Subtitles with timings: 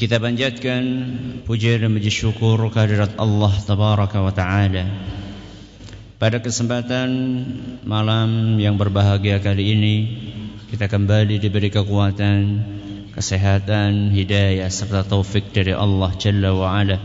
[0.00, 0.82] Kita panjatkan
[1.44, 4.88] puja dan puji syukur kehadirat Allah Tabaraka wa Ta'ala.
[6.16, 7.08] Pada kesempatan
[7.84, 9.96] malam yang berbahagia kali ini
[10.72, 12.40] Kita kembali diberi kekuatan,
[13.12, 16.96] kesehatan, hidayah serta taufik dari Allah Jalla wa Ala.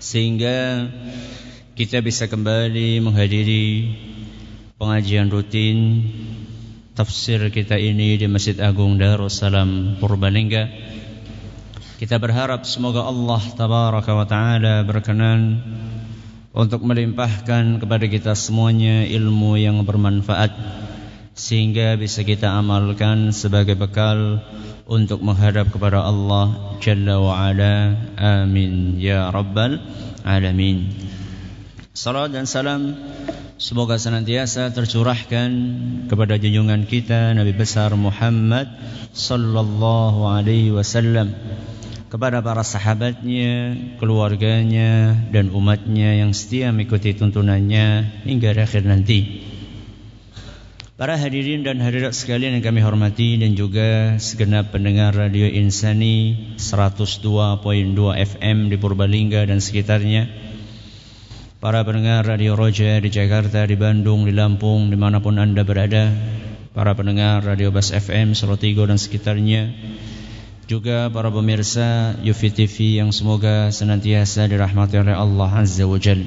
[0.00, 0.88] Sehingga
[1.76, 3.92] kita bisa kembali menghadiri
[4.80, 6.08] pengajian rutin
[6.96, 10.96] tafsir kita ini di Masjid Agung Darussalam Purbalingga
[11.98, 15.58] kita berharap semoga Allah tabaraka wa taala berkenan
[16.54, 20.54] untuk melimpahkan kepada kita semuanya ilmu yang bermanfaat
[21.34, 24.46] sehingga bisa kita amalkan sebagai bekal
[24.86, 27.98] untuk menghadap kepada Allah Jalla wa Ala.
[28.14, 29.82] Amin ya rabbal
[30.22, 30.94] alamin.
[31.98, 32.94] Salam dan salam
[33.58, 35.50] semoga senantiasa tercurahkan
[36.06, 38.70] kepada junjungan kita Nabi besar Muhammad
[39.10, 41.34] sallallahu alaihi wasallam
[42.08, 49.44] kepada para sahabatnya, keluarganya, dan umatnya yang setia mengikuti tuntunannya hingga akhir nanti.
[50.98, 57.62] Para hadirin dan hadirat sekalian yang kami hormati dan juga segenap pendengar Radio Insani 102.2
[58.18, 60.26] FM di Purbalingga dan sekitarnya.
[61.62, 66.10] Para pendengar Radio Roja di Jakarta, di Bandung, di Lampung, di mana pun Anda berada.
[66.74, 69.70] Para pendengar Radio Bas FM Sorotigo dan sekitarnya
[70.68, 76.20] juga para pemirsa Yufi TV yang semoga senantiasa dirahmati oleh Allah Azza wa Jal.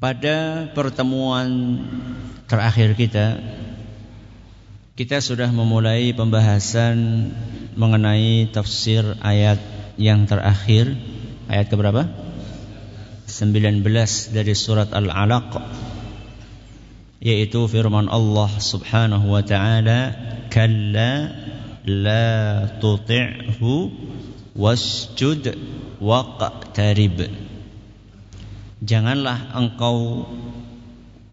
[0.00, 1.76] Pada pertemuan
[2.48, 3.36] terakhir kita
[4.96, 7.30] kita sudah memulai pembahasan
[7.76, 9.60] mengenai tafsir ayat
[10.00, 10.96] yang terakhir
[11.52, 12.08] ayat keberapa?
[13.28, 13.84] 19
[14.32, 15.52] dari surat Al-Alaq
[17.18, 20.14] yaitu firman Allah Subhanahu wa taala
[20.54, 21.34] kalla
[21.84, 22.30] la
[22.78, 23.90] tuti'hu
[24.54, 25.44] wasjud
[25.98, 27.48] waqtarib
[28.78, 30.30] Janganlah engkau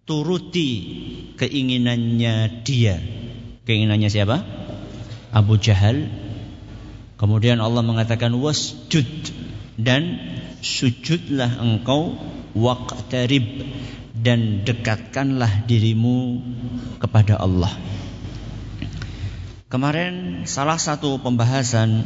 [0.10, 0.70] turuti
[1.38, 2.98] keinginannya dia.
[3.70, 4.42] Keinginannya siapa?
[5.30, 6.10] Abu Jahal.
[7.22, 9.06] Kemudian Allah mengatakan wasjud
[9.78, 10.18] dan
[10.66, 12.18] sujudlah engkau
[12.58, 13.46] waqtarib
[14.26, 16.42] dan dekatkanlah dirimu
[16.98, 17.70] kepada Allah.
[19.70, 22.02] Kemarin salah satu pembahasan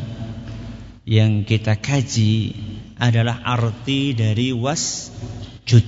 [1.07, 2.59] yang kita kaji
[2.99, 5.87] adalah arti dari wasjud.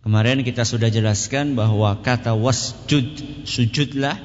[0.00, 3.08] Kemarin kita sudah jelaskan bahwa kata wasjud,
[3.48, 4.16] sujudlah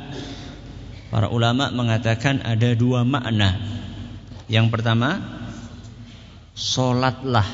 [1.10, 3.56] Para ulama mengatakan ada dua makna
[4.52, 5.24] Yang pertama
[6.52, 7.48] Solatlah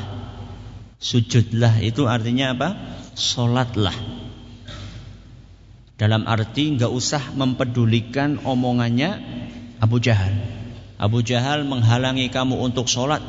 [1.00, 2.70] Sujudlah itu artinya apa?
[3.16, 3.96] Solatlah
[5.96, 9.16] dalam arti nggak usah mempedulikan omongannya
[9.80, 10.36] Abu Jahal.
[10.96, 13.24] Abu Jahal menghalangi kamu untuk sholat,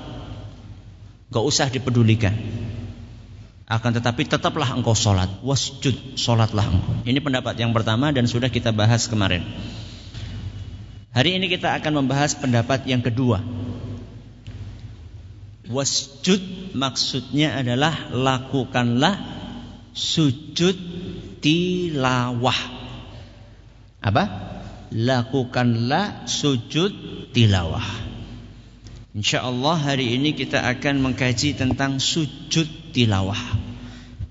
[1.31, 2.35] nggak usah dipedulikan.
[3.67, 6.95] Akan tetapi tetaplah engkau sholat, wasjud, sholatlah engkau.
[7.03, 9.43] Ini pendapat yang pertama dan sudah kita bahas kemarin.
[11.11, 13.43] Hari ini kita akan membahas pendapat yang kedua.
[15.67, 19.19] Wasjud maksudnya adalah lakukanlah
[19.91, 20.77] sujud
[21.43, 22.61] tilawah.
[23.99, 24.25] Apa?
[24.95, 26.93] Lakukanlah sujud
[27.35, 28.07] tilawah.
[29.17, 33.41] Insya Allah hari ini kita akan mengkaji tentang sujud tilawah.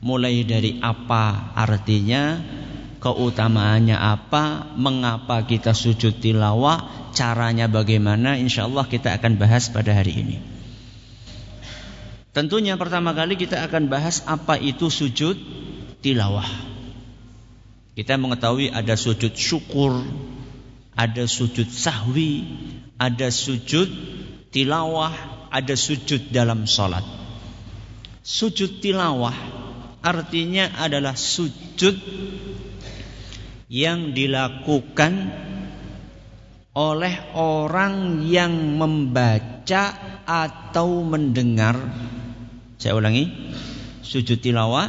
[0.06, 2.38] Mulai dari apa artinya,
[3.02, 10.22] keutamaannya apa, mengapa kita sujud tilawah, caranya bagaimana, insya Allah kita akan bahas pada hari
[10.22, 10.55] ini.
[12.36, 15.40] Tentunya pertama kali kita akan bahas apa itu sujud
[16.04, 16.44] tilawah.
[17.96, 20.04] Kita mengetahui ada sujud syukur,
[21.00, 22.44] ada sujud sahwi,
[23.00, 23.88] ada sujud
[24.52, 25.16] tilawah,
[25.48, 27.08] ada sujud dalam sholat.
[28.20, 29.64] Sujud tilawah
[30.04, 31.96] artinya adalah sujud
[33.72, 35.32] yang dilakukan
[36.76, 39.96] oleh orang yang membaca
[40.28, 41.80] atau mendengar.
[42.76, 43.32] Saya ulangi,
[44.04, 44.88] sujud tilawah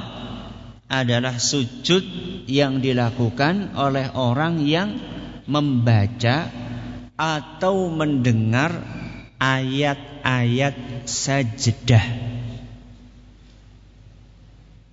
[0.86, 2.02] adalah sujud
[2.46, 4.98] yang dilakukan oleh orang yang
[5.46, 6.50] membaca
[7.16, 8.82] atau mendengar
[9.38, 12.06] ayat-ayat sajdah.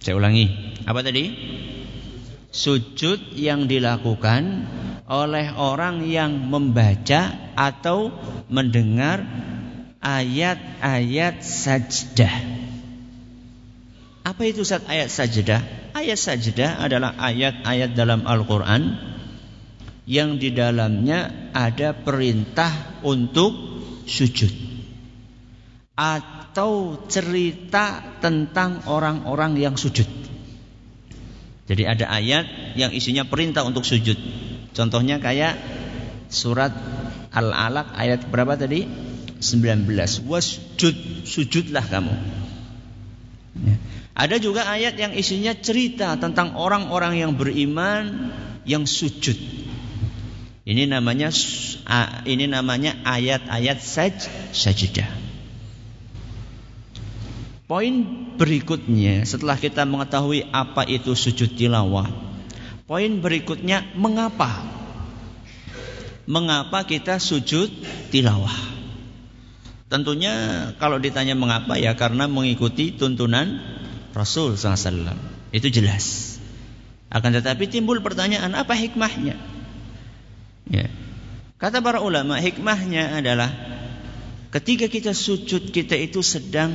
[0.04, 0.52] Saya ulangi,
[0.84, 1.32] apa tadi?
[2.54, 4.70] Sujud yang dilakukan
[5.10, 8.14] oleh orang yang membaca atau
[8.46, 9.26] mendengar
[10.04, 12.53] ayat-ayat sajdah.
[14.24, 15.92] Apa itu ayat sajdah?
[15.92, 18.96] Ayat sajdah adalah ayat-ayat dalam Al-Quran
[20.08, 23.52] yang di dalamnya ada perintah untuk
[24.08, 24.52] sujud
[25.94, 30.08] atau cerita tentang orang-orang yang sujud.
[31.64, 34.18] Jadi ada ayat yang isinya perintah untuk sujud.
[34.76, 35.56] Contohnya kayak
[36.28, 36.74] surat
[37.32, 38.84] Al-Alaq ayat berapa tadi?
[39.44, 39.88] 19.
[40.28, 40.96] Wasjud,
[41.28, 42.16] sujudlah kamu.
[43.64, 43.76] Ya.
[44.14, 48.30] Ada juga ayat yang isinya cerita tentang orang-orang yang beriman
[48.62, 49.36] yang sujud.
[50.64, 51.34] Ini namanya
[52.24, 55.10] ini namanya ayat-ayat saj sajdah.
[57.66, 57.94] Poin
[58.38, 62.06] berikutnya setelah kita mengetahui apa itu sujud tilawah.
[62.86, 64.62] Poin berikutnya mengapa?
[66.30, 67.74] Mengapa kita sujud
[68.14, 68.54] tilawah?
[69.90, 70.34] Tentunya
[70.78, 73.58] kalau ditanya mengapa ya karena mengikuti tuntunan
[74.14, 75.18] Rasul SAW.
[75.50, 76.38] Itu jelas.
[77.10, 79.38] Akan tetapi timbul pertanyaan apa hikmahnya?
[80.70, 80.88] Ya.
[81.58, 83.50] Kata para ulama, hikmahnya adalah
[84.50, 86.74] ketika kita sujud kita itu sedang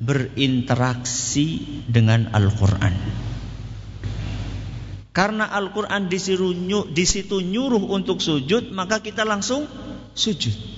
[0.00, 2.92] berinteraksi dengan Al-Qur'an.
[5.14, 6.18] Karena Al-Qur'an di
[7.06, 9.70] situ nyuruh untuk sujud, maka kita langsung
[10.12, 10.73] sujud.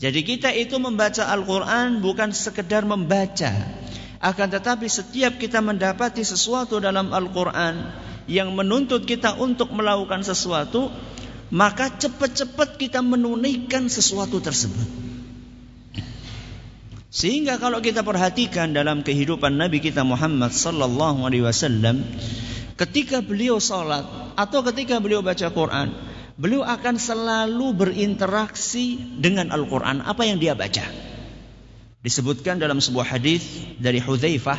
[0.00, 3.52] Jadi kita itu membaca Al-Quran bukan sekedar membaca.
[4.16, 7.84] Akan tetapi setiap kita mendapati sesuatu dalam Al-Quran
[8.24, 10.88] yang menuntut kita untuk melakukan sesuatu,
[11.52, 14.88] maka cepat-cepat kita menunaikan sesuatu tersebut.
[17.12, 22.00] Sehingga kalau kita perhatikan dalam kehidupan Nabi kita Muhammad sallallahu alaihi wasallam,
[22.80, 24.06] ketika beliau salat
[24.38, 25.92] atau ketika beliau baca Quran,
[26.40, 30.00] beliau akan selalu berinteraksi dengan Al-Quran.
[30.00, 30.88] Apa yang dia baca?
[32.00, 33.44] Disebutkan dalam sebuah hadis
[33.76, 34.56] dari Hudzaifah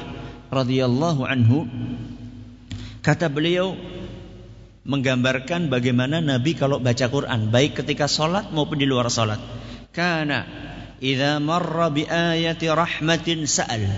[0.54, 1.66] radhiyallahu anhu
[3.02, 3.74] Kata beliau
[4.86, 9.42] menggambarkan bagaimana Nabi kalau baca Quran baik ketika sholat maupun di luar sholat.
[9.90, 10.46] Karena
[11.02, 13.90] idza marra bi ayati rahmatin sa'al.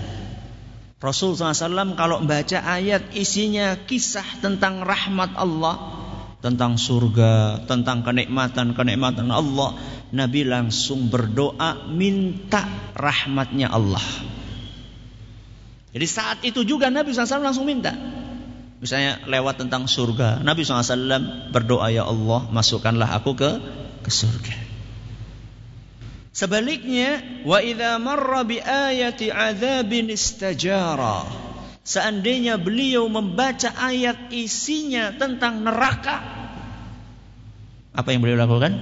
[1.04, 6.03] Rasul SAW kalau membaca ayat isinya kisah tentang rahmat Allah,
[6.44, 9.80] tentang surga, tentang kenikmatan-kenikmatan Allah,
[10.12, 14.04] Nabi langsung berdoa minta rahmatnya Allah.
[15.96, 17.96] Jadi saat itu juga Nabi SAW langsung minta.
[18.84, 20.44] Misalnya lewat tentang surga.
[20.44, 23.50] Nabi SAW berdoa ya Allah masukkanlah aku ke
[24.04, 24.52] ke surga.
[26.34, 31.24] Sebaliknya, wa idza marra bi ayati adzabin istajara.
[31.84, 36.16] Seandainya beliau membaca ayat isinya tentang neraka,
[37.92, 38.72] apa yang beliau lakukan?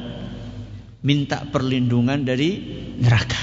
[1.02, 2.62] Minta perlindungan dari
[3.02, 3.36] neraka.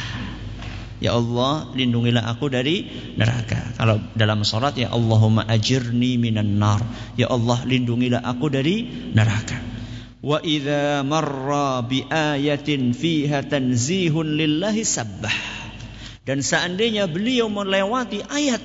[1.00, 3.76] Ya Allah, lindungilah aku dari neraka.
[3.76, 6.84] Kalau dalam salat ya Allahumma ajirni minan nar.
[7.16, 9.60] Ya Allah, lindungilah aku dari neraka.
[10.20, 15.36] Wa idza marra bi ayatin fiha tanzihun lillahi sabbah.
[16.28, 18.60] Dan seandainya beliau melewati ayat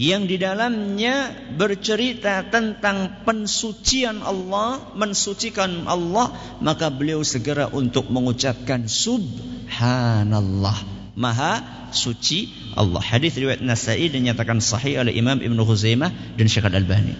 [0.00, 1.28] yang di dalamnya
[1.60, 6.32] bercerita tentang pensucian Allah, mensucikan Allah,
[6.64, 10.72] maka beliau segera untuk mengucapkan subhanallah.
[11.20, 11.60] Maha
[11.92, 12.48] suci
[12.80, 13.04] Allah.
[13.04, 16.08] Hadis riwayat Nasai dan nyatakan sahih oleh Imam Ibnu Khuzaimah
[16.40, 17.12] dan Syekh Al-Albani.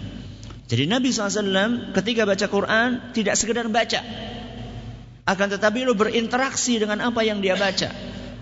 [0.64, 4.00] Jadi Nabi SAW ketika baca Quran tidak sekedar baca.
[5.28, 7.92] Akan tetapi lu berinteraksi dengan apa yang dia baca.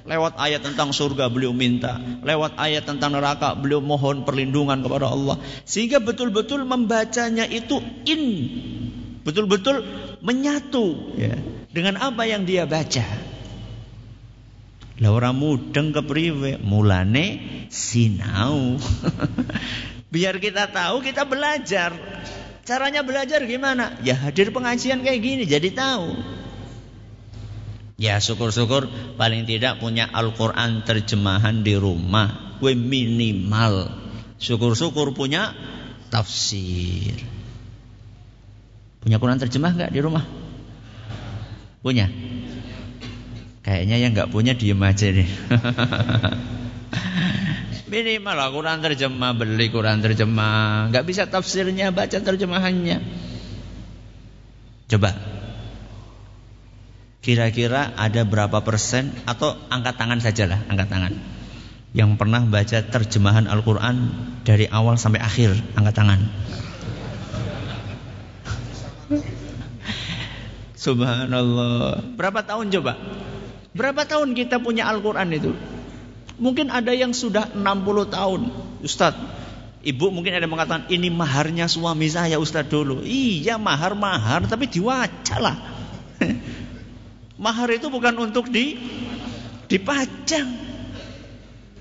[0.09, 2.01] Lewat ayat tentang surga beliau minta.
[2.25, 5.37] Lewat ayat tentang neraka beliau mohon perlindungan kepada Allah.
[5.69, 7.77] Sehingga betul-betul membacanya itu
[8.09, 8.25] in.
[9.21, 9.85] Betul-betul
[10.25, 11.37] menyatu ya,
[11.69, 13.05] dengan apa yang dia baca.
[14.99, 16.57] Lah ora mudeng kepriwe?
[16.65, 17.27] Mulane
[17.69, 18.81] sinau.
[20.15, 21.93] Biar kita tahu kita belajar.
[22.65, 24.01] Caranya belajar gimana?
[24.01, 26.38] Ya hadir pengajian kayak gini jadi tahu.
[27.99, 28.87] Ya syukur-syukur
[29.19, 32.55] paling tidak punya Al-Quran terjemahan di rumah.
[32.63, 33.91] We minimal.
[34.39, 35.51] Syukur-syukur punya
[36.07, 37.19] tafsir.
[39.03, 40.23] Punya Quran terjemah nggak di rumah?
[41.83, 42.07] Punya?
[43.67, 45.29] Kayaknya yang nggak punya diem aja nih.
[47.91, 50.95] Minimal lah Quran terjemah, beli Quran terjemah.
[50.95, 53.03] Nggak bisa tafsirnya, baca terjemahannya.
[54.87, 55.38] Coba
[57.19, 61.15] Kira-kira ada berapa persen atau angkat tangan sajalah, angkat tangan.
[61.91, 63.97] Yang pernah baca terjemahan Al-Quran
[64.47, 66.21] dari awal sampai akhir, angkat tangan.
[70.79, 72.15] Subhanallah.
[72.15, 72.95] Berapa tahun coba?
[73.75, 75.51] Berapa tahun kita punya Al-Quran itu?
[76.39, 78.41] Mungkin ada yang sudah 60 tahun.
[78.87, 79.19] Ustadz,
[79.83, 83.03] ibu mungkin ada yang mengatakan, ini maharnya suami saya Ustadz dulu.
[83.03, 85.57] Iya mahar-mahar, tapi diwaca lah.
[87.39, 88.77] mahar itu bukan untuk di
[89.71, 90.69] dipajang.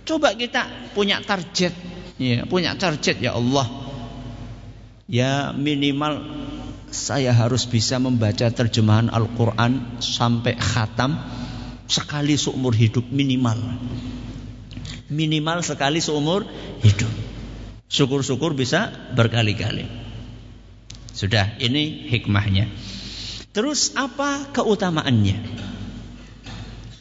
[0.08, 1.74] Coba kita punya target.
[2.18, 3.68] Ya, punya target ya Allah.
[5.08, 6.24] Ya minimal
[6.88, 11.20] saya harus bisa membaca terjemahan Al-Quran sampai khatam
[11.88, 13.60] sekali seumur hidup minimal.
[15.08, 16.48] Minimal sekali seumur
[16.84, 17.12] hidup.
[17.88, 19.88] Syukur-syukur bisa berkali-kali.
[21.16, 22.68] Sudah, ini hikmahnya.
[23.58, 25.42] Terus apa keutamaannya?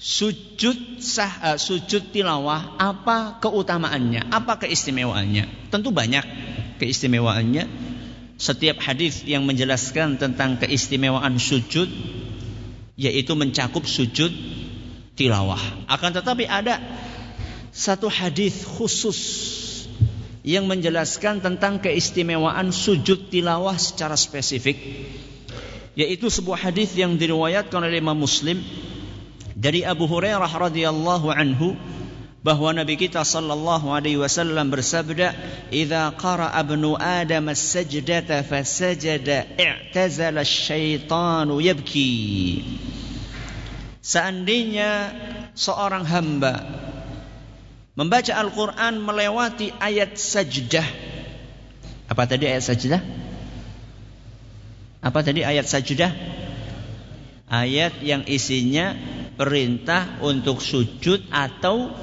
[0.01, 4.33] Sujud sah, uh, sujud tilawah apa keutamaannya?
[4.33, 5.69] Apa keistimewaannya?
[5.69, 6.25] Tentu banyak
[6.81, 7.69] keistimewaannya
[8.41, 11.93] setiap hadis yang menjelaskan tentang keistimewaan sujud
[12.97, 14.33] yaitu mencakup sujud
[15.13, 15.61] tilawah.
[15.93, 16.81] Akan tetapi ada
[17.69, 19.21] satu hadis khusus
[20.41, 24.81] yang menjelaskan tentang keistimewaan sujud tilawah secara spesifik
[25.97, 28.61] yaitu sebuah hadis yang diriwayatkan oleh Imam Muslim
[29.57, 31.73] dari Abu Hurairah radhiyallahu anhu
[32.45, 35.35] bahwa Nabi kita sallallahu alaihi wasallam bersabda,
[35.73, 42.63] "Idza qara ibnu Adam as-sajdata fasajada, i'tazala asy-syaitanu yabki."
[43.99, 45.11] Seandainya
[45.59, 46.63] seorang hamba
[47.99, 50.87] membaca Al-Qur'an melewati ayat sajdah.
[52.07, 53.26] Apa tadi ayat sajdah?
[55.07, 56.11] Apa tadi ayat sajdah?
[57.47, 58.99] Ayat yang isinya
[59.39, 61.95] perintah untuk sujud atau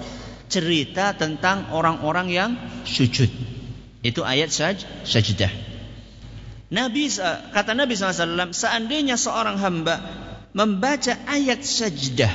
[0.48, 2.52] cerita tentang orang-orang yang
[2.88, 3.28] sujud.
[4.00, 5.52] Itu ayat saj sajdah.
[6.72, 7.12] Nabi
[7.52, 10.00] kata Nabi SAW, seandainya seorang hamba
[10.56, 12.34] membaca ayat sajdah,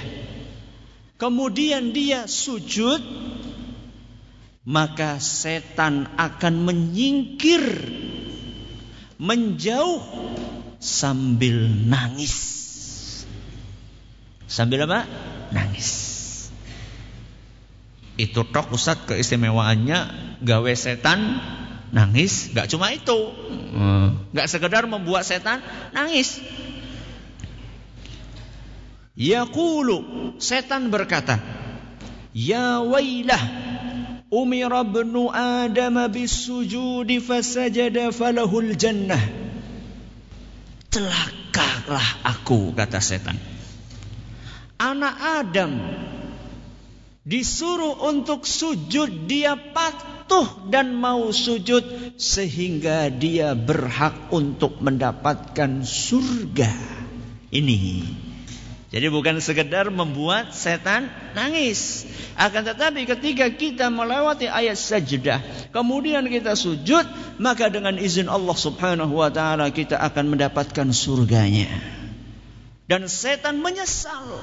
[1.17, 3.01] kemudian dia sujud,
[4.69, 7.65] maka setan akan menyingkir,
[9.19, 10.38] menjauh
[10.79, 12.35] sambil nangis.
[14.49, 15.05] Sambil apa?
[15.53, 16.17] Nangis.
[18.19, 19.99] Itu tok Ustaz keistimewaannya
[20.43, 21.39] gawe setan
[21.95, 23.19] nangis, gak cuma itu.
[23.75, 24.27] Hmm.
[24.35, 25.63] Gak sekedar membuat setan
[25.95, 26.43] nangis.
[29.19, 31.39] Yaqulu setan berkata,
[32.35, 33.43] Ya wailah
[34.31, 39.38] umira ibnu Adam bisujudi fasajada falahul jannah.
[40.89, 43.37] Celakalah aku kata setan.
[44.79, 45.73] Anak Adam
[47.29, 56.73] disuruh untuk sujud dia patuh dan mau sujud sehingga dia berhak untuk mendapatkan surga
[57.53, 58.01] ini
[58.89, 62.09] jadi bukan sekedar membuat setan nangis
[62.41, 67.05] akan tetapi ketika kita melewati ayat sajdah kemudian kita sujud
[67.37, 71.69] maka dengan izin Allah Subhanahu wa taala kita akan mendapatkan surganya
[72.89, 74.41] dan setan menyesal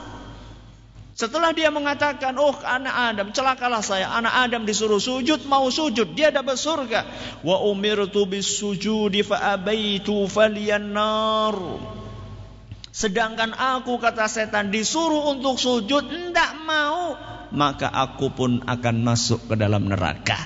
[1.15, 4.11] setelah dia mengatakan, oh anak Adam, celakalah saya.
[4.11, 6.11] Anak Adam disuruh sujud, mau sujud.
[6.11, 7.07] Dia dapat surga.
[7.39, 11.55] Wa umirtu bis sujudi fa abaitu faliyannar.
[12.95, 17.19] Sedangkan aku kata setan disuruh untuk sujud, tidak mau.
[17.51, 20.39] Maka aku pun akan masuk ke dalam neraka.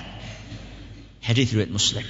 [1.22, 2.02] Hadis riwayat Muslim.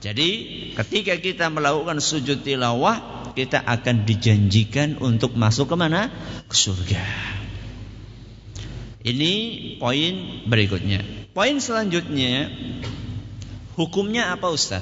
[0.00, 0.30] Jadi
[0.72, 6.08] ketika kita melakukan sujud tilawah kita akan dijanjikan untuk masuk ke mana?
[6.48, 7.04] Ke surga.
[9.04, 9.32] Ini
[9.76, 11.04] poin berikutnya.
[11.36, 12.48] Poin selanjutnya,
[13.76, 14.80] hukumnya apa Ustaz?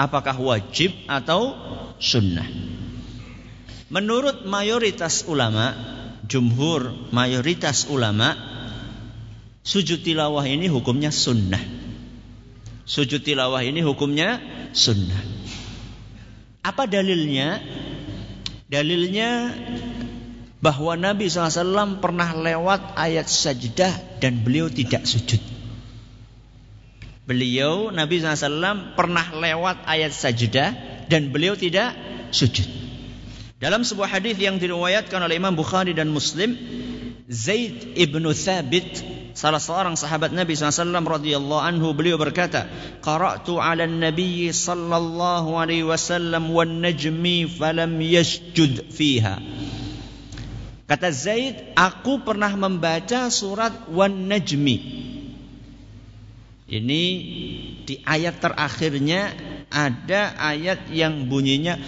[0.00, 1.52] Apakah wajib atau
[2.00, 2.48] sunnah?
[3.92, 5.76] Menurut mayoritas ulama,
[6.24, 8.32] jumhur mayoritas ulama,
[9.60, 11.60] sujud tilawah ini hukumnya sunnah.
[12.84, 14.40] Sujud tilawah ini hukumnya
[14.76, 15.20] sunnah.
[16.64, 17.60] Apa dalilnya?
[18.68, 19.52] Dalilnya
[20.64, 25.40] bahwa Nabi SAW pernah lewat ayat sajdah dan beliau tidak sujud.
[27.24, 30.68] Beliau Nabi SAW pernah lewat ayat sajdah
[31.08, 31.92] dan beliau tidak
[32.32, 32.83] sujud.
[33.64, 36.52] Dalam sebuah hadis yang diriwayatkan oleh Imam Bukhari dan Muslim,
[37.32, 39.00] Zaid ibnu Thabit
[39.32, 42.68] salah seorang sahabat Nabi SAW radhiyallahu anhu beliau berkata
[43.00, 49.40] qara'tu 'ala nabi sallallahu alaihi wasallam wan najmi falam yasjud fiha
[50.84, 54.76] Kata Zaid, aku pernah membaca surat Wan Najmi.
[56.68, 57.02] Ini
[57.88, 59.32] di ayat terakhirnya
[59.72, 61.80] ada ayat yang bunyinya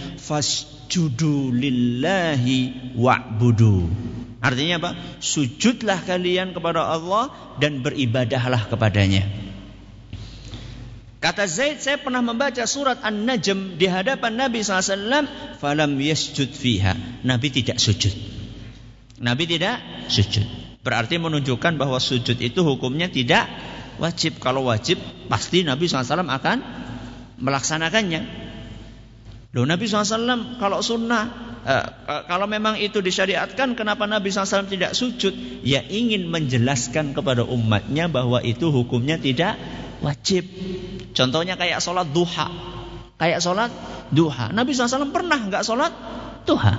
[0.87, 3.91] fasjudu lillahi wa'budu.
[4.39, 4.91] Artinya apa?
[5.19, 7.27] Sujudlah kalian kepada Allah
[7.59, 9.27] dan beribadahlah kepadanya.
[11.19, 15.27] Kata Zaid, saya pernah membaca surat An-Najm di hadapan Nabi SAW.
[15.59, 16.95] Falam yasjud fiha.
[17.27, 18.15] Nabi tidak sujud.
[19.19, 20.45] Nabi tidak sujud.
[20.85, 23.49] Berarti menunjukkan bahwa sujud itu hukumnya tidak
[23.99, 24.39] wajib.
[24.39, 26.57] Kalau wajib, pasti Nabi SAW akan
[27.41, 28.46] melaksanakannya.
[29.57, 31.25] Loh Nabi SAW kalau sunnah,
[31.65, 31.85] eh,
[32.29, 35.33] kalau memang itu disyariatkan, kenapa Nabi SAW tidak sujud?
[35.65, 39.57] Ya ingin menjelaskan kepada umatnya bahwa itu hukumnya tidak
[40.05, 40.45] wajib.
[41.17, 42.53] Contohnya kayak sholat duha.
[43.17, 43.73] Kayak sholat
[44.13, 44.53] duha.
[44.53, 45.89] Nabi SAW pernah nggak sholat
[46.45, 46.77] duha.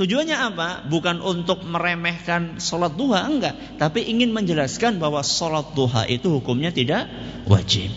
[0.00, 0.68] Tujuannya apa?
[0.88, 3.80] Bukan untuk meremehkan sholat duha, enggak.
[3.80, 7.08] Tapi ingin menjelaskan bahwa sholat duha itu hukumnya tidak
[7.48, 7.92] wajib.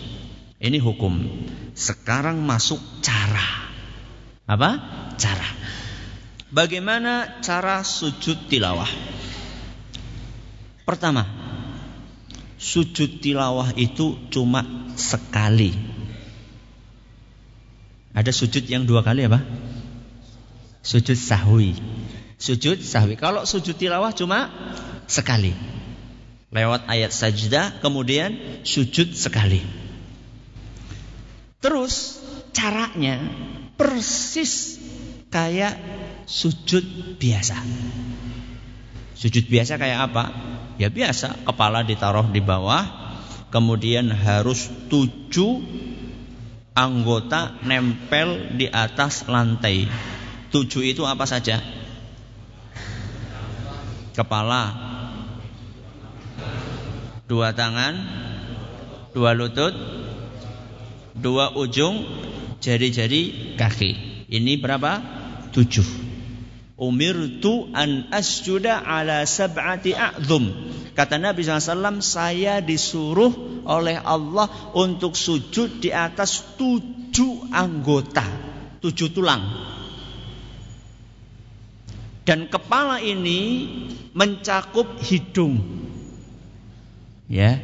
[0.60, 1.24] Ini hukum.
[1.72, 3.59] Sekarang masuk cara.
[4.50, 4.70] Apa?
[5.14, 5.46] Cara.
[6.50, 8.90] Bagaimana cara sujud tilawah?
[10.82, 11.22] Pertama,
[12.58, 14.66] sujud tilawah itu cuma
[14.98, 15.70] sekali.
[18.10, 19.38] Ada sujud yang dua kali apa?
[20.82, 21.78] Sujud sahwi.
[22.34, 23.14] Sujud sahwi.
[23.14, 24.50] Kalau sujud tilawah cuma
[25.06, 25.54] sekali.
[26.50, 28.34] Lewat ayat sajdah kemudian
[28.66, 29.62] sujud sekali.
[31.62, 32.18] Terus
[32.50, 33.22] caranya
[33.80, 34.76] persis
[35.32, 35.80] kayak
[36.28, 37.56] sujud biasa.
[39.16, 40.24] Sujud biasa kayak apa?
[40.76, 42.84] Ya biasa, kepala ditaruh di bawah,
[43.48, 45.64] kemudian harus tujuh
[46.76, 49.88] anggota nempel di atas lantai.
[50.52, 51.64] Tujuh itu apa saja?
[54.12, 54.76] Kepala,
[57.24, 57.96] dua tangan,
[59.16, 59.72] dua lutut,
[61.16, 62.28] dua ujung
[62.60, 63.90] jari-jari kaki.
[64.30, 64.92] Ini berapa?
[65.50, 66.12] Tujuh.
[66.80, 70.48] Umirtu an asjuda ala sab'ati a'zum.
[70.96, 78.24] Kata Nabi SAW, saya disuruh oleh Allah untuk sujud di atas tujuh anggota.
[78.80, 79.42] Tujuh tulang.
[82.24, 83.66] Dan kepala ini
[84.16, 85.60] mencakup hidung.
[87.30, 87.62] Ya,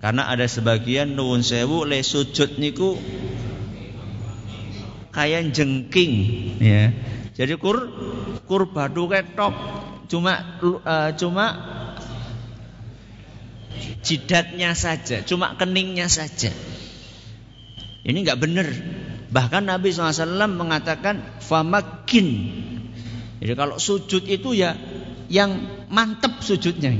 [0.00, 3.00] karena ada sebagian nuwun sewu le sujud niku
[5.16, 6.12] kayak jengking,
[6.60, 6.92] ya.
[7.32, 7.88] Jadi kur
[8.44, 9.52] kur badu ketok
[10.12, 11.44] cuma uh, cuma
[14.04, 16.52] jidatnya saja, cuma keningnya saja.
[18.06, 18.68] Ini nggak benar.
[19.26, 22.28] Bahkan Nabi SAW mengatakan famakin.
[23.42, 24.78] Jadi kalau sujud itu ya
[25.26, 26.94] yang mantep sujudnya.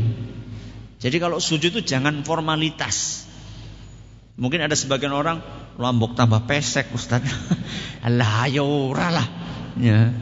[0.99, 3.25] Jadi kalau sujud itu jangan formalitas.
[4.37, 5.41] Mungkin ada sebagian orang
[5.77, 7.23] lombok tambah pesek Ustaz.
[8.07, 9.29] Allah ayo lah.
[9.77, 10.13] Ya.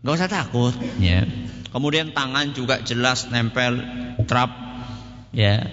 [0.00, 1.28] Gak usah takut, ya.
[1.70, 3.84] Kemudian tangan juga jelas nempel
[4.24, 4.50] trap,
[5.32, 5.64] ya.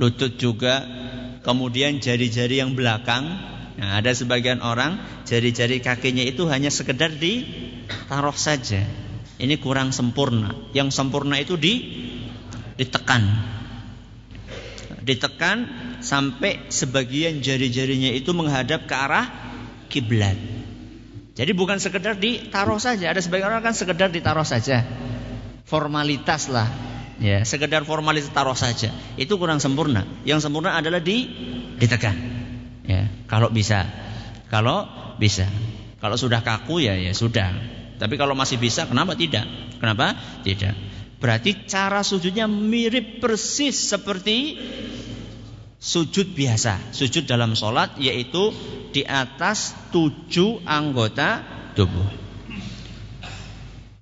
[0.00, 0.84] Lutut juga.
[1.44, 3.28] Kemudian jari-jari yang belakang.
[3.74, 8.80] Nah, ada sebagian orang jari-jari kakinya itu hanya sekedar ditaruh saja.
[9.36, 10.56] Ini kurang sempurna.
[10.72, 11.74] Yang sempurna itu di
[12.80, 13.22] ditekan.
[15.04, 15.68] Ditekan
[16.00, 19.26] sampai sebagian jari-jarinya itu menghadap ke arah
[19.92, 20.34] kiblat.
[21.34, 23.10] Jadi bukan sekedar ditaruh saja.
[23.10, 24.86] Ada sebagian orang kan sekedar ditaruh saja.
[25.66, 26.70] Formalitas lah.
[27.18, 28.90] Ya, sekedar formalitas taruh saja.
[29.14, 30.06] Itu kurang sempurna.
[30.26, 31.26] Yang sempurna adalah di
[31.78, 32.14] ditekan.
[32.86, 33.86] Ya, kalau bisa.
[34.50, 34.86] Kalau
[35.18, 35.46] bisa.
[35.98, 37.50] Kalau sudah kaku ya ya sudah.
[37.98, 39.46] Tapi kalau masih bisa, kenapa tidak?
[39.78, 40.14] Kenapa?
[40.42, 40.74] Tidak.
[41.22, 44.60] Berarti cara sujudnya mirip persis seperti
[45.84, 48.56] sujud biasa, sujud dalam sholat yaitu
[48.96, 51.44] di atas tujuh anggota
[51.76, 52.08] tubuh.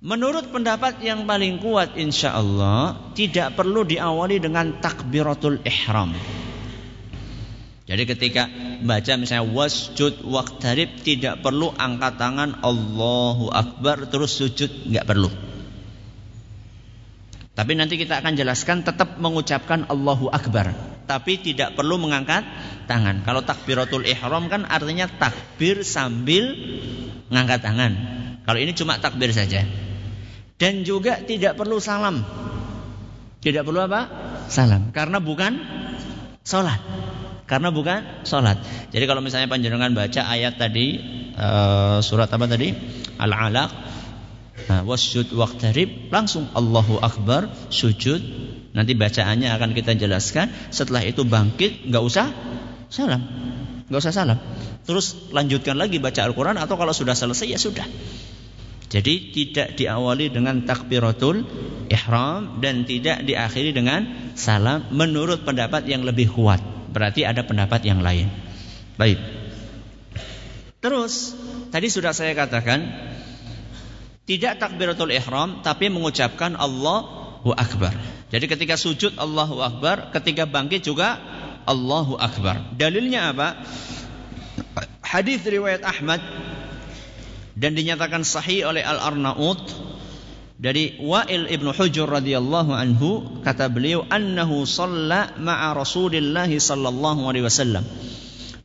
[0.03, 6.15] Menurut pendapat yang paling kuat insya Allah tidak perlu diawali dengan takbiratul ihram.
[7.83, 8.47] Jadi ketika
[8.83, 15.31] baca misalnya wasjud waqtarib tidak perlu angkat tangan Allahu Akbar terus sujud nggak perlu.
[17.53, 20.92] Tapi nanti kita akan jelaskan tetap mengucapkan Allahu Akbar.
[21.03, 22.47] Tapi tidak perlu mengangkat
[22.87, 23.27] tangan.
[23.27, 26.55] Kalau takbiratul ihram kan artinya takbir sambil
[27.27, 27.91] mengangkat tangan.
[28.43, 29.63] Kalau ini cuma takbir saja.
[30.59, 32.23] Dan juga tidak perlu salam.
[33.43, 34.01] Tidak perlu apa?
[34.47, 34.95] Salam.
[34.95, 35.59] Karena bukan
[36.43, 36.79] sholat.
[37.43, 38.63] Karena bukan sholat.
[38.95, 40.99] Jadi kalau misalnya panjenengan baca ayat tadi
[41.35, 42.71] uh, surat apa tadi?
[43.19, 43.71] Al-Alaq.
[44.63, 48.21] Nah, wasjud waqtarib langsung Allahu Akbar sujud
[48.73, 50.49] nanti bacaannya akan kita jelaskan.
[50.73, 52.29] Setelah itu bangkit nggak usah
[52.89, 53.21] salam.
[53.87, 54.37] Nggak usah salam.
[54.83, 57.85] Terus lanjutkan lagi baca Al-Quran atau kalau sudah selesai ya sudah.
[58.93, 61.41] Jadi tidak diawali dengan takbiratul
[61.89, 64.85] ihram dan tidak diakhiri dengan salam.
[64.93, 66.61] Menurut pendapat yang lebih kuat.
[66.93, 68.29] Berarti ada pendapat yang lain.
[69.01, 69.17] Baik.
[70.77, 71.33] Terus
[71.73, 72.85] tadi sudah saya katakan
[74.29, 76.53] tidak takbiratul ihram tapi mengucapkan
[77.43, 77.91] Allahu akbar.
[78.31, 81.19] Jadi ketika sujud Allahu akbar, ketika bangkit juga
[81.67, 82.71] Allahu akbar.
[82.79, 83.59] Dalilnya apa?
[85.03, 86.23] Hadis riwayat Ahmad
[87.59, 89.59] dan dinyatakan sahih oleh Al-Arnaud
[90.55, 97.83] dari Wa'il ibnu Hujur radhiyallahu anhu kata beliau annahu shalla ma'a Rasulillah sallallahu alaihi wasallam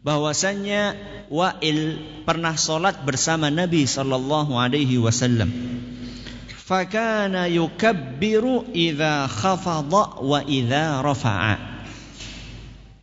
[0.07, 0.95] bahwasanya
[1.35, 5.51] Wa'il pernah solat bersama Nabi sallallahu alaihi wasallam.
[6.69, 11.57] Fakana yukabbiru idza khafadha wa idza rafa'a.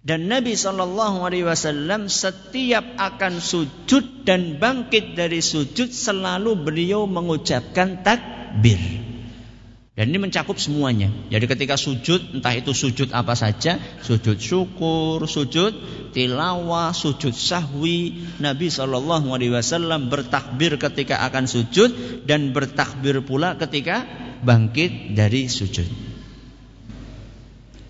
[0.06, 8.06] Dan Nabi sallallahu alaihi wasallam setiap akan sujud dan bangkit dari sujud selalu beliau mengucapkan
[8.06, 9.05] takbir.
[9.96, 11.08] Dan ini mencakup semuanya.
[11.32, 15.72] Jadi ketika sujud, entah itu sujud apa saja, sujud syukur, sujud
[16.12, 21.96] tilawah, sujud sahwi, Nabi Shallallahu Alaihi Wasallam bertakbir ketika akan sujud
[22.28, 24.04] dan bertakbir pula ketika
[24.44, 25.88] bangkit dari sujud.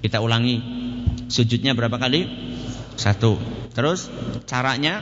[0.06, 0.62] Kita ulangi,
[1.26, 2.30] sujudnya berapa kali?
[3.02, 3.42] Satu.
[3.74, 4.14] Terus
[4.46, 5.02] caranya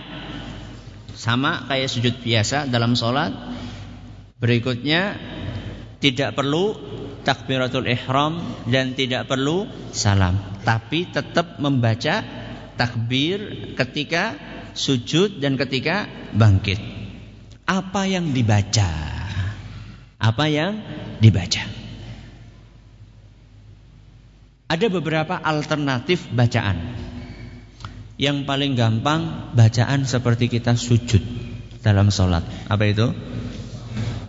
[1.20, 3.36] sama kayak sujud biasa dalam sholat.
[4.40, 5.20] Berikutnya
[6.04, 6.93] tidak perlu
[7.24, 12.24] takbiratul ihram dan tidak perlu salam, tapi tetap membaca
[12.76, 14.36] takbir ketika
[14.76, 16.80] sujud dan ketika bangkit.
[17.64, 18.92] Apa yang dibaca?
[20.20, 20.84] Apa yang
[21.24, 21.64] dibaca?
[24.68, 26.98] Ada beberapa alternatif bacaan.
[28.18, 31.22] Yang paling gampang bacaan seperti kita sujud
[31.84, 32.42] dalam sholat.
[32.72, 33.12] Apa itu?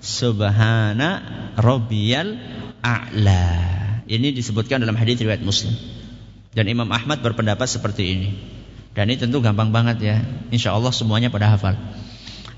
[0.05, 1.11] Subhana
[1.57, 2.37] Robbiyal
[2.85, 3.49] a'la.
[4.05, 5.73] Ini disebutkan dalam hadis riwayat Muslim.
[6.53, 8.37] Dan Imam Ahmad berpendapat seperti ini.
[8.93, 10.21] Dan ini tentu gampang banget ya.
[10.53, 11.81] Insya Allah semuanya pada hafal.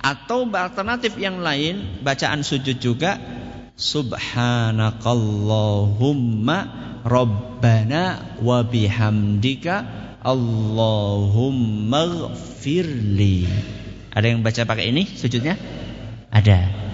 [0.02, 3.16] Atau alternatif yang lain, bacaan sujud juga
[3.76, 6.58] Subhanakallahumma
[7.06, 9.84] Rabbana wa bihamdika
[10.26, 13.46] Allahumma gfirli.
[14.10, 15.54] Ada yang baca pakai ini sujudnya?
[16.32, 16.85] Ada.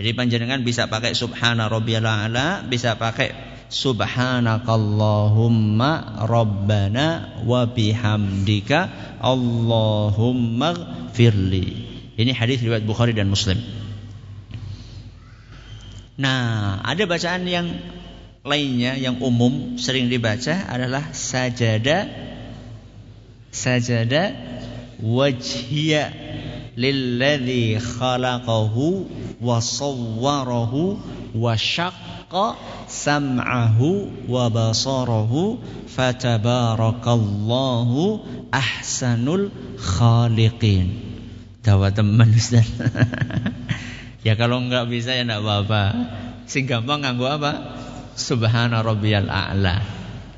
[0.00, 3.36] Jadi panjenengan bisa pakai subhana rabbiyal a'la, bisa pakai
[3.68, 8.88] subhanakallahumma rabbana wa bihamdika
[9.20, 10.72] allahumma
[11.12, 11.84] firli.
[12.16, 13.60] Ini hadis riwayat Bukhari dan Muslim.
[16.16, 17.68] Nah, ada bacaan yang
[18.40, 22.08] lainnya yang umum sering dibaca adalah sajada
[23.52, 24.32] sajada
[24.96, 26.08] wajhiya
[26.78, 29.06] lilladzi khalaqahu
[29.42, 30.98] wa sawwarahu
[31.34, 32.56] wa syaqqa
[32.86, 35.58] sam'ahu wa basarahu
[35.90, 38.20] fatabarakallahu
[38.54, 40.90] ahsanul khaliqin.
[41.60, 42.64] Dawa teman Ustaz.
[44.26, 45.82] ya kalau enggak bisa ya enggak apa-apa.
[46.50, 47.78] Sing gampang nganggo apa?
[48.18, 49.86] Subhana rabbiyal a'la.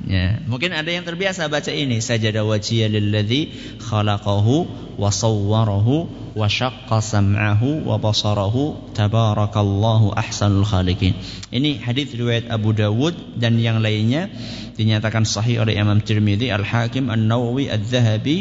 [0.03, 4.67] Ya, mungkin ada yang terbiasa baca ini sajada wajhiya lilladzi khalaqahu
[4.99, 11.15] wa sawwarahu wa syaqqa sam'ahu wa basarahu tabarakallahu ahsanul khaliqin.
[11.55, 14.27] Ini hadis riwayat Abu Dawud dan yang lainnya
[14.75, 18.39] dinyatakan sahih oleh Imam Tirmidzi, Al-Hakim, An-Nawawi, Adz-Dzahabi,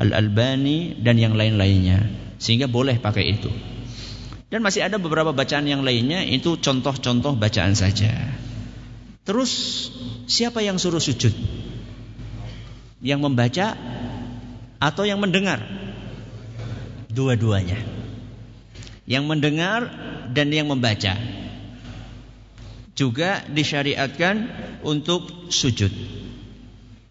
[0.00, 2.08] Al-Albani dan yang lain-lainnya.
[2.40, 3.52] Sehingga boleh pakai itu.
[4.48, 8.34] Dan masih ada beberapa bacaan yang lainnya itu contoh-contoh bacaan saja.
[9.24, 9.50] Terus
[10.28, 11.32] siapa yang suruh sujud?
[13.00, 13.66] Yang membaca
[14.80, 15.64] atau yang mendengar?
[17.08, 17.80] Dua-duanya.
[19.08, 19.80] Yang mendengar
[20.32, 21.16] dan yang membaca.
[22.92, 24.48] Juga disyariatkan
[24.84, 25.90] untuk sujud.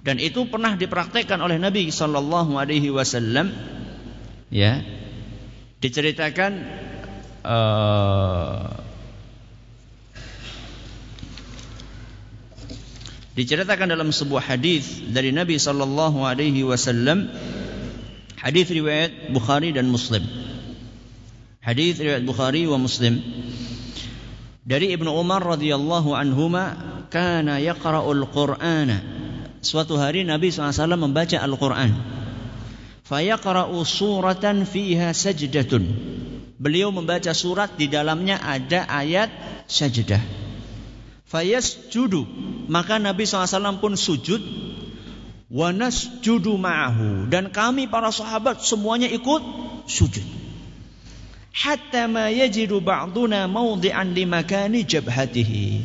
[0.03, 3.49] Dan itu pernah dipraktekkan oleh Nabi Shallallahu Alaihi Wasallam.
[4.53, 4.85] Ya,
[5.81, 6.51] diceritakan
[7.41, 8.82] uh,
[13.33, 17.33] Diceritakan dalam sebuah hadis dari Nabi sallallahu alaihi wasallam
[18.37, 20.21] hadis riwayat Bukhari dan Muslim.
[21.57, 23.17] Hadis riwayat Bukhari wa Muslim
[24.61, 26.77] dari Ibnu Umar radhiyallahu anhuma
[27.09, 29.01] kana yaqra'ul Qur'ana.
[29.63, 31.89] Suatu hari Nabi SAW membaca Al-Qur'an.
[33.01, 35.83] Fayaqra'u suratan fiha sajdatun.
[36.61, 39.33] Beliau membaca surat di dalamnya ada ayat
[39.65, 40.21] sajdah.
[41.33, 42.29] Fayasjudu.
[42.69, 44.37] Maka Nabi SAW pun sujud.
[45.49, 47.25] Wanas judu ma'ahu.
[47.33, 49.41] Dan kami para sahabat semuanya ikut
[49.89, 50.25] sujud.
[51.53, 55.81] Hatta ma yajidu ba'duna mawdi'an limakani jabhatihi.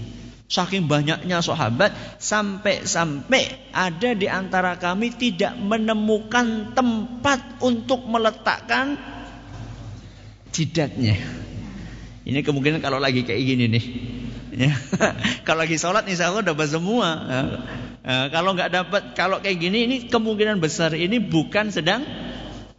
[0.49, 8.97] Saking banyaknya sahabat sampai-sampai ada di antara kami tidak menemukan tempat untuk meletakkan
[10.49, 11.21] jidatnya.
[12.25, 13.85] Ini kemungkinan kalau lagi kayak gini nih.
[14.59, 14.75] Ya.
[15.47, 17.09] kalau lagi sholat insya Allah dapat semua.
[17.15, 17.41] Ya.
[18.09, 22.03] Uh, kalau nggak dapat, kalau kayak gini ini kemungkinan besar ini bukan sedang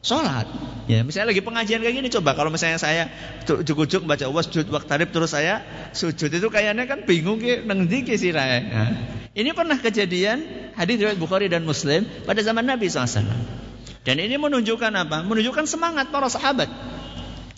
[0.03, 0.47] sholat.
[0.89, 3.13] Ya, misalnya lagi pengajian kayak gini coba kalau misalnya saya
[3.45, 5.61] cukup-cukup baca was sujud waktarib terus saya
[5.93, 7.61] sujud itu kayaknya kan bingung ke
[8.17, 8.89] sih nah,
[9.37, 13.21] Ini pernah kejadian hadis riwayat Bukhari dan Muslim pada zaman Nabi SAW.
[14.01, 15.21] Dan ini menunjukkan apa?
[15.21, 16.73] Menunjukkan semangat para sahabat.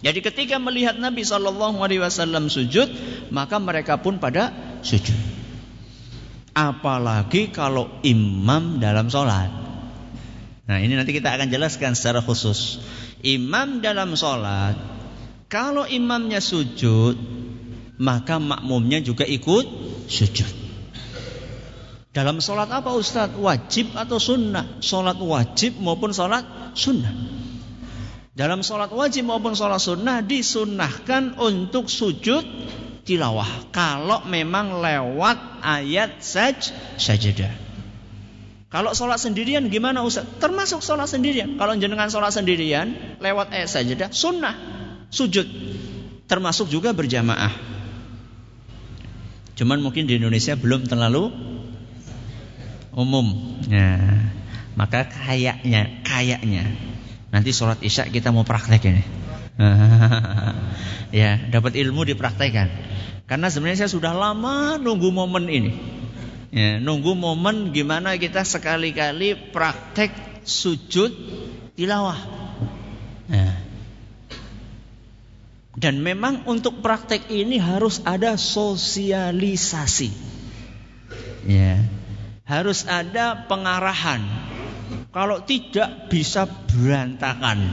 [0.01, 2.89] Jadi ketika melihat Nabi Shallallahu Alaihi Wasallam sujud,
[3.29, 4.49] maka mereka pun pada
[4.81, 5.17] sujud.
[6.57, 9.49] Apalagi kalau imam dalam sholat.
[10.65, 12.81] Nah ini nanti kita akan jelaskan secara khusus
[13.21, 14.75] imam dalam sholat,
[15.47, 17.15] kalau imamnya sujud,
[18.01, 19.65] maka makmumnya juga ikut
[20.09, 20.49] sujud.
[22.11, 23.39] Dalam sholat apa Ustadz?
[23.39, 24.83] Wajib atau sunnah?
[24.83, 27.40] Sholat wajib maupun sholat sunnah.
[28.31, 32.47] Dalam sholat wajib maupun sholat sunnah disunnahkan untuk sujud
[33.03, 33.67] tilawah.
[33.75, 37.51] Kalau memang lewat ayat saj sajadah.
[38.71, 40.23] Kalau sholat sendirian gimana Ustaz?
[40.39, 41.59] Termasuk sholat sendirian.
[41.59, 44.55] Kalau jenengan sholat sendirian lewat ayat sajadah sunnah
[45.11, 45.43] sujud.
[46.31, 47.51] Termasuk juga berjamaah.
[49.59, 51.35] Cuman mungkin di Indonesia belum terlalu
[52.95, 53.59] umum.
[53.67, 54.31] Nah,
[54.79, 56.91] maka kayaknya, kayaknya
[57.31, 59.03] nanti sholat isya kita mau praktek ini.
[61.21, 62.67] ya, dapat ilmu dipraktekkan.
[63.25, 65.71] Karena sebenarnya saya sudah lama nunggu momen ini.
[66.51, 70.11] Ya, nunggu momen gimana kita sekali-kali praktek
[70.43, 71.15] sujud
[71.79, 72.19] tilawah.
[73.31, 73.55] Ya.
[75.79, 80.11] Dan memang untuk praktek ini harus ada sosialisasi.
[81.47, 81.87] Ya.
[82.43, 84.50] Harus ada pengarahan.
[85.11, 87.67] Kalau tidak bisa berantakan.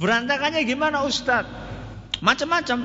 [0.00, 1.52] Berantakannya gimana Ustadz?
[2.24, 2.78] Macam-macam.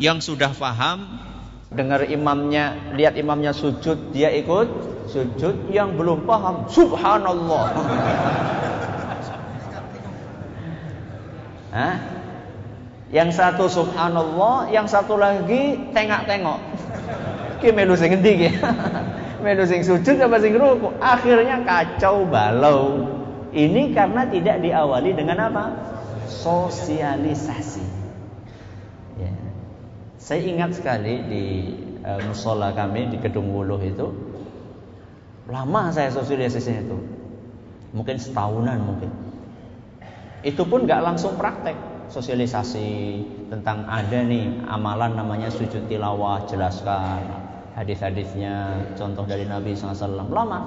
[0.00, 1.20] Yang sudah paham
[1.68, 4.68] dengar imamnya, lihat imamnya sujud, dia ikut
[5.12, 5.68] sujud.
[5.68, 7.64] Yang belum paham, subhanallah.
[11.76, 11.94] Hah?
[13.12, 16.58] Yang satu subhanallah, yang satu lagi tengok-tengok.
[17.60, 18.16] Ki melu sing
[19.40, 20.92] melu sing sujud apa sing ruku?
[21.00, 23.08] Akhirnya kacau balau.
[23.50, 25.64] Ini karena tidak diawali dengan apa?
[26.30, 28.00] Sosialisasi.
[30.20, 31.44] Saya ingat sekali di
[32.06, 34.14] uh, musola kami di Kedung Wuluh itu
[35.50, 36.98] lama saya sosialisasi itu,
[37.90, 39.10] mungkin setahunan mungkin.
[40.46, 41.74] Itu pun nggak langsung praktek
[42.14, 42.86] sosialisasi
[43.50, 50.60] tentang ada nih amalan namanya sujud tilawah jelaskan hadis-hadisnya contoh dari Nabi SAW lama.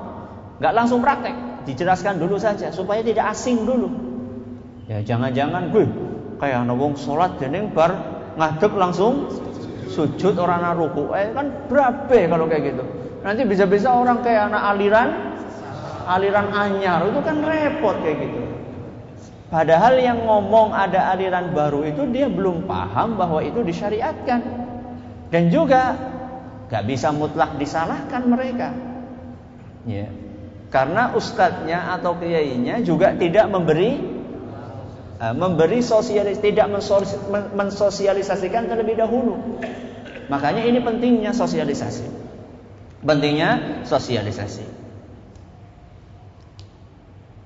[0.59, 1.35] Nggak langsung praktek.
[1.63, 3.87] Dijelaskan dulu saja supaya tidak asing dulu.
[4.91, 5.87] Ya jangan-jangan gue
[6.43, 7.95] kayak nabung sholat dan bar
[8.35, 9.31] ngadep langsung
[9.87, 11.03] sujud orang anak ruku.
[11.15, 12.83] Eh kan berabe kalau kayak gitu.
[13.23, 15.09] Nanti bisa-bisa orang kayak anak aliran
[16.03, 18.39] aliran anyar itu kan repot kayak gitu.
[19.47, 24.41] Padahal yang ngomong ada aliran baru itu dia belum paham bahwa itu disyariatkan.
[25.29, 25.93] Dan juga
[26.67, 28.71] gak bisa mutlak disalahkan mereka
[29.87, 30.07] ya
[30.71, 33.99] karena ustadznya atau kiainya juga tidak memberi
[35.21, 36.71] uh, memberi sosialis tidak
[37.53, 39.59] mensosialisasikan terlebih dahulu
[40.31, 42.07] Makanya ini pentingnya sosialisasi.
[43.03, 44.63] Pentingnya sosialisasi.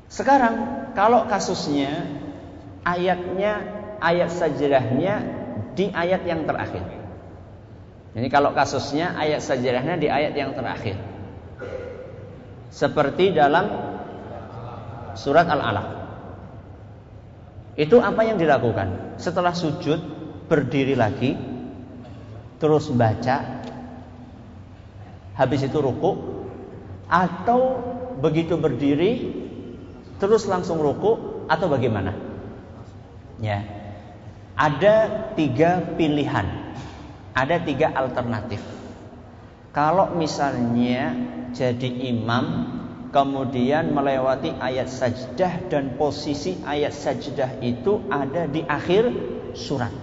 [0.07, 2.05] Sekarang kalau kasusnya
[2.85, 3.65] ayatnya
[4.01, 5.15] ayat sajadahnya
[5.73, 6.85] di ayat yang terakhir.
[8.17, 10.97] Jadi kalau kasusnya ayat sajadahnya di ayat yang terakhir.
[12.73, 13.69] Seperti dalam
[15.13, 15.87] surat Al-Alaq.
[17.77, 19.21] Itu apa yang dilakukan?
[19.21, 20.01] Setelah sujud
[20.49, 21.37] berdiri lagi
[22.57, 23.61] terus baca
[25.37, 26.41] habis itu ruku
[27.05, 27.77] atau
[28.17, 29.29] begitu berdiri
[30.17, 32.17] terus langsung ruku atau bagaimana
[33.37, 33.61] ya
[34.57, 36.73] ada tiga pilihan
[37.37, 38.59] ada tiga alternatif
[39.69, 41.13] kalau misalnya
[41.53, 42.77] jadi imam
[43.13, 49.09] kemudian melewati ayat sajdah dan posisi ayat sajdah itu ada di akhir
[49.55, 49.93] surat.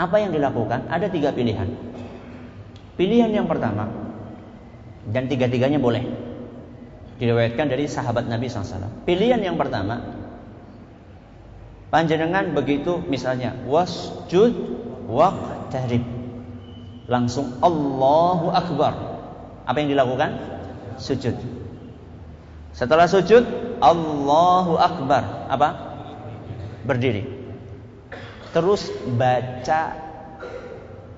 [0.00, 0.90] Apa yang dilakukan?
[0.90, 1.68] Ada tiga pilihan.
[2.94, 3.90] Pilihan yang pertama
[5.10, 6.02] dan tiga-tiganya boleh
[7.18, 9.04] diriwayatkan dari sahabat Nabi SAW.
[9.06, 10.02] Pilihan yang pertama,
[11.90, 14.54] panjenengan begitu misalnya wasjud
[15.06, 16.23] waqtarib.
[17.04, 18.92] Langsung Allahu Akbar.
[19.68, 20.30] Apa yang dilakukan?
[20.96, 21.36] Sujud.
[22.74, 23.44] Setelah sujud,
[23.78, 25.48] Allahu Akbar.
[25.52, 25.68] Apa?
[26.84, 27.28] Berdiri.
[28.54, 28.88] Terus
[29.18, 29.80] baca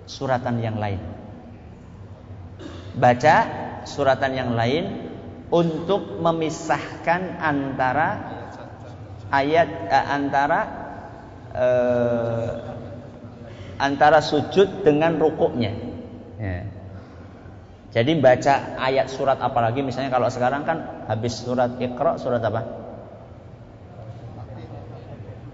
[0.08, 1.00] suratan yang lain.
[2.96, 3.36] Baca
[3.84, 4.84] suratan yang lain
[5.52, 8.08] untuk memisahkan antara
[9.30, 10.60] ayat eh, antara
[11.54, 12.75] eh,
[13.76, 15.72] antara sujud dengan rukuknya.
[16.36, 16.68] Ya.
[17.96, 22.60] Jadi baca ayat surat apalagi misalnya kalau sekarang kan habis surat Iqra surat apa?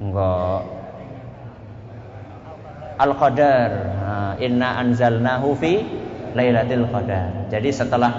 [0.02, 0.62] Enggak.
[2.98, 3.70] Al-Qadar.
[4.42, 5.86] Inna anzalnahu fi
[6.34, 7.46] Lailatul Qadar.
[7.46, 8.10] Jadi setelah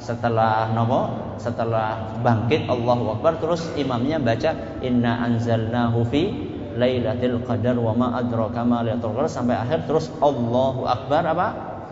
[0.00, 6.49] setelah nopo setelah bangkit Allahu Akbar terus imamnya baca inna anzalnahu fi
[6.80, 11.48] Lailatul Qadar wa ma adraka ma Lailatul Qadar sampai akhir terus Allahu Akbar apa?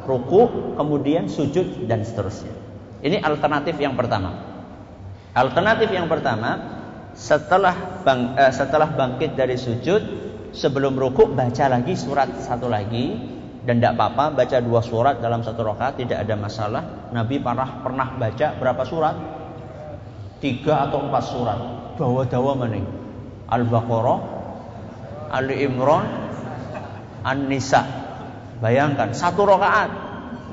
[0.08, 2.56] ruku, kemudian sujud dan seterusnya.
[3.04, 4.32] Ini alternatif yang pertama.
[5.36, 6.80] Alternatif yang pertama,
[7.12, 10.00] setelah bang, eh, setelah bangkit dari sujud,
[10.56, 13.14] sebelum ruku baca lagi surat satu lagi
[13.68, 16.82] dan tidak apa-apa baca dua surat dalam satu rakaat tidak ada masalah.
[17.12, 19.14] Nabi pernah pernah baca berapa surat?
[20.40, 21.58] Tiga atau empat surat.
[22.00, 22.80] Dawa-dawa mana?
[23.48, 24.18] Al-Baqarah,
[25.28, 26.06] Ali Imran,
[27.24, 27.84] An-Nisa.
[28.58, 29.90] Bayangkan satu rakaat.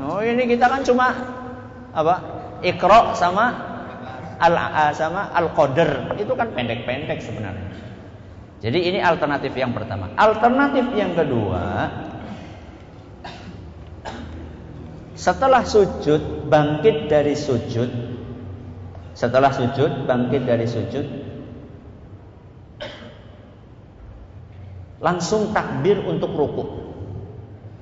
[0.06, 1.08] Oh ini kita kan cuma
[1.96, 2.16] apa?
[2.62, 3.46] Iqra sama
[4.36, 4.56] al
[4.94, 7.72] sama al qadar itu kan pendek-pendek sebenarnya.
[8.60, 10.12] Jadi ini alternatif yang pertama.
[10.18, 11.92] Alternatif yang kedua,
[15.16, 17.90] setelah sujud bangkit dari sujud,
[19.14, 21.25] setelah sujud bangkit dari sujud,
[25.06, 26.70] langsung takbir untuk rukuk.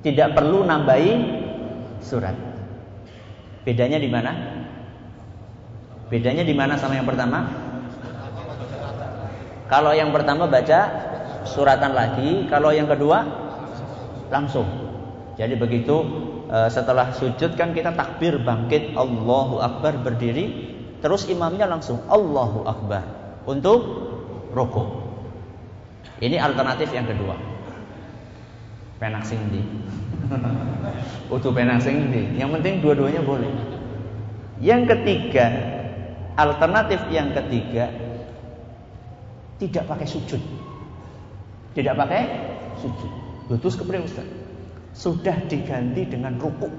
[0.04, 1.12] Tidak perlu nambahi
[2.04, 2.36] surat.
[3.64, 4.32] Bedanya di mana?
[6.12, 7.48] Bedanya di mana sama yang pertama?
[9.72, 10.80] Kalau yang pertama baca
[11.48, 13.24] suratan lagi, kalau yang kedua
[14.28, 14.68] langsung.
[15.40, 16.04] Jadi begitu
[16.52, 23.08] e, setelah sujud kan kita takbir bangkit Allahu Akbar berdiri, terus imamnya langsung Allahu Akbar
[23.48, 23.80] untuk
[24.52, 25.03] rokok.
[26.22, 27.36] Ini alternatif yang kedua.
[29.02, 29.42] Penak sing
[31.28, 33.50] utuh penak sing yang penting dua-duanya boleh.
[34.62, 35.50] Yang ketiga
[36.38, 37.90] alternatif yang ketiga
[39.58, 40.40] tidak pakai sujud.
[41.74, 42.22] Tidak pakai
[42.78, 43.10] sujud.
[43.50, 44.26] Lutus kepada Ustaz?
[44.94, 46.70] Sudah diganti dengan ruku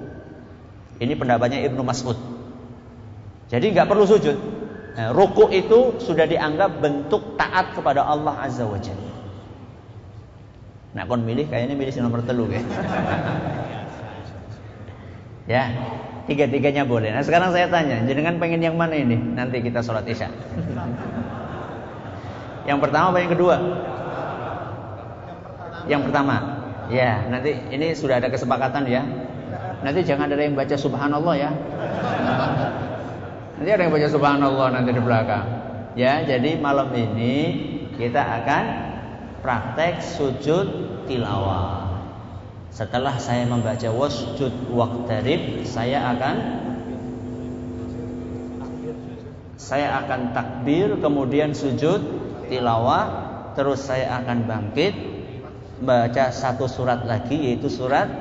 [1.03, 2.15] ini pendapatnya Ibnu Mas'ud.
[3.51, 4.38] Jadi nggak perlu sujud
[4.95, 9.15] nah, ruku itu sudah dianggap bentuk taat kepada Allah Azza wa Jalla
[10.95, 12.63] Nah kon milih kayaknya milih si nomor telu ya.
[15.60, 15.63] ya,
[16.23, 17.12] tiga-tiganya boleh.
[17.12, 19.19] Nah sekarang saya tanya, jenengan pengen yang mana ini?
[19.19, 20.31] Nanti kita sholat isya.
[22.71, 23.55] yang pertama apa yang kedua?
[25.91, 26.36] Yang pertama.
[26.88, 29.03] Ya, nanti ini sudah ada kesepakatan ya.
[29.84, 31.51] Nanti jangan ada yang baca subhanallah ya.
[33.55, 35.47] Nanti ada yang baca subhanallah nanti di belakang.
[35.95, 37.35] Ya, jadi malam ini
[37.95, 38.63] kita akan
[39.39, 40.67] praktek sujud
[41.07, 41.87] tilawah.
[42.75, 46.35] Setelah saya membaca wasjud waqtarib, saya akan
[49.55, 52.03] saya akan takbir, kemudian sujud
[52.51, 53.05] tilawah,
[53.55, 54.93] terus saya akan bangkit
[55.79, 58.11] baca satu surat lagi yaitu surat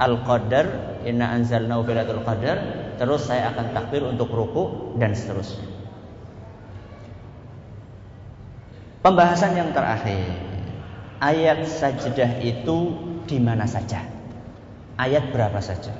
[0.00, 1.84] Al-Qadar, inna anzalnahu
[2.24, 2.58] qadar,
[3.00, 5.64] terus saya akan takbir untuk ruku dan seterusnya.
[9.00, 10.20] Pembahasan yang terakhir.
[11.16, 12.76] Ayat sajdah itu
[13.24, 14.04] di mana saja?
[15.00, 15.96] Ayat berapa saja?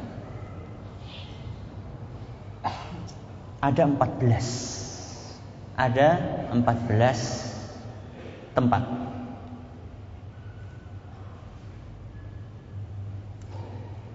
[3.64, 5.80] Ada 14.
[5.80, 6.08] Ada
[6.52, 8.84] 14 tempat.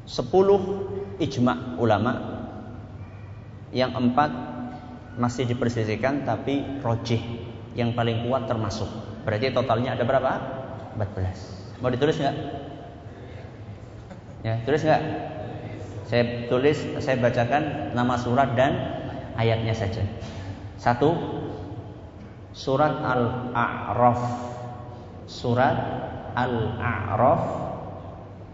[0.05, 0.61] Sepuluh
[1.17, 2.34] ijma ulama
[3.73, 4.29] yang empat
[5.15, 7.21] masih diperselisihkan tapi rojih
[7.75, 8.87] yang paling kuat termasuk.
[9.23, 10.31] Berarti totalnya ada berapa?
[10.95, 11.81] 14.
[11.83, 12.35] Mau ditulis nggak?
[14.45, 15.01] Ya, tulis nggak?
[16.05, 18.77] Saya tulis, saya bacakan nama surat dan
[19.35, 20.05] ayatnya saja.
[20.77, 21.17] Satu,
[22.53, 24.21] surat Al-A'raf.
[25.25, 25.77] Surat
[26.37, 27.41] Al-A'raf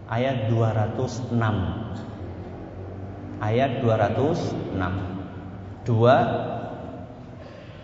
[0.08, 1.36] ayat 206.
[3.42, 4.78] Ayat 206.
[5.82, 6.16] Dua,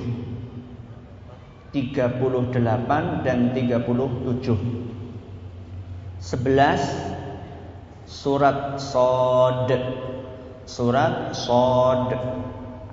[1.71, 4.59] 38 dan 37
[6.21, 7.16] 11
[8.07, 9.67] surat Sod
[10.67, 12.15] surat Sod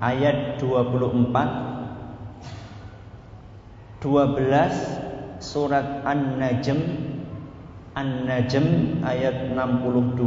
[0.02, 1.74] ayat 24
[4.04, 6.80] 12 surat An-Najm.
[7.94, 8.66] An-Najm
[9.06, 10.18] ayat 62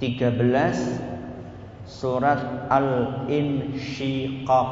[0.00, 2.40] 13 Surat
[2.70, 4.70] Al-Insyiqaq.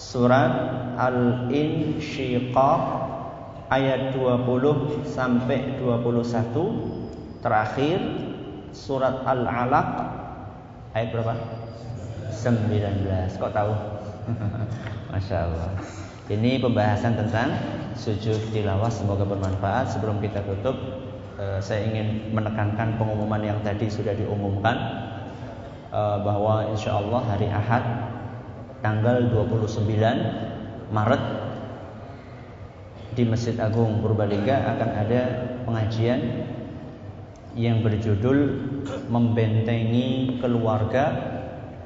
[0.00, 0.52] Surat
[0.98, 2.82] Al-Insyiqaq
[3.70, 7.06] ayat 20 sampai 21
[7.40, 7.98] terakhir
[8.72, 9.88] surat Al-Alaq
[10.92, 11.34] ayat berapa?
[12.32, 13.72] 19 kok tahu?
[15.14, 15.70] Masya Allah
[16.26, 17.54] ini pembahasan tentang
[17.94, 19.94] sujud tilawah semoga bermanfaat.
[19.94, 20.74] Sebelum kita tutup,
[21.38, 24.74] eh, saya ingin menekankan pengumuman yang tadi sudah diumumkan
[25.94, 27.84] eh, bahwa insya Allah hari Ahad
[28.82, 29.86] tanggal 29
[30.90, 31.22] Maret
[33.14, 35.20] di Masjid Agung Purbalingga akan ada
[35.62, 36.20] pengajian
[37.56, 38.38] yang berjudul
[39.08, 41.08] membentengi keluarga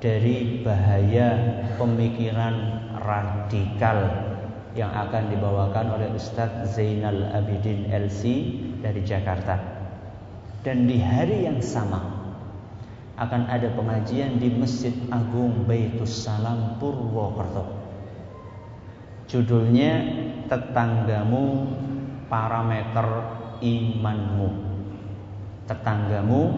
[0.02, 3.98] dari bahaya pemikiran radikal
[4.74, 8.22] yang akan dibawakan oleh Ustadz Zainal Abidin LC
[8.82, 9.58] dari Jakarta.
[10.66, 12.02] Dan di hari yang sama
[13.16, 17.78] akan ada pengajian di Masjid Agung Baitus Salam Purwokerto.
[19.30, 20.02] Judulnya
[20.50, 21.70] Tetanggamu
[22.26, 23.06] Parameter
[23.62, 24.69] Imanmu.
[25.70, 26.50] Tetanggamu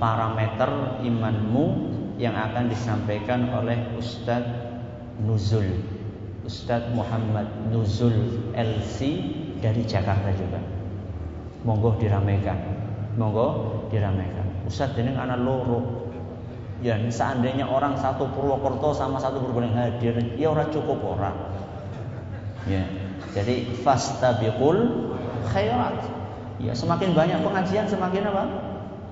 [0.00, 4.72] Parameter Imanmu yang akan disampaikan oleh Ustadz
[5.20, 5.94] Nuzul
[6.44, 8.98] Ustadz Muhammad Nuzul LC
[9.64, 10.60] dari Jakarta juga.
[11.64, 12.60] Monggo diramaikan.
[13.16, 14.68] Monggo diramaikan.
[14.68, 16.04] Ustadz ini anak loro.
[16.84, 21.32] Ya, seandainya orang satu Purwokerto sama satu Purbalingga hadir, ya orang cukup orang.
[22.68, 22.84] Ya.
[23.32, 25.08] Jadi fastabiqul
[25.48, 26.23] khairat.
[26.62, 28.44] Ya, semakin banyak pengajian semakin apa?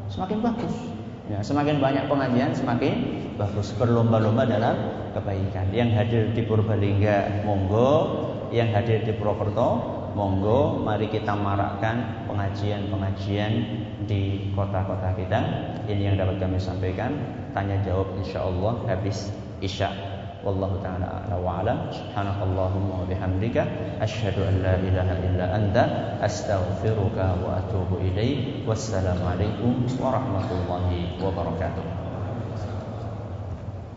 [0.06, 0.74] Semakin bagus.
[1.26, 2.94] Ya, semakin banyak pengajian semakin
[3.34, 3.74] bagus.
[3.74, 4.76] Berlomba-lomba dalam
[5.16, 5.70] kebaikan.
[5.74, 7.92] Yang hadir di Purbalingga monggo,
[8.54, 13.52] yang hadir di Purwokerto monggo, mari kita marakkan pengajian-pengajian
[14.04, 15.40] di kota-kota kita.
[15.88, 17.16] Ini yang dapat kami sampaikan.
[17.56, 19.32] Tanya jawab insya Allah habis
[19.64, 20.11] isya.
[20.42, 21.78] Wallahu taala a'la wa alam.
[21.94, 23.62] Subhanakallahumma wa bihamdika
[24.02, 25.46] asyhadu an la ilaha illa
[27.38, 28.66] wa atubu ilaik.
[28.66, 31.91] Wassalamualaikum warahmatullahi wabarakatuh.